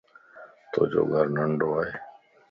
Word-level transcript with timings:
تو 0.71 0.79
جو 0.91 1.01
گھر 1.13 1.25
ننڊوائي 1.35 1.91